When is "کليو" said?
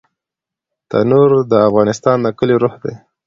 2.37-2.61